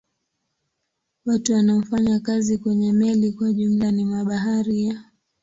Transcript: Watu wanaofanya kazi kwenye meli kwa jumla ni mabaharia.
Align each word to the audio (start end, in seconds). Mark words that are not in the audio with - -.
Watu 1.25 1.53
wanaofanya 1.53 2.19
kazi 2.19 2.57
kwenye 2.57 2.93
meli 2.93 3.31
kwa 3.31 3.53
jumla 3.53 3.91
ni 3.91 4.05
mabaharia. 4.05 5.05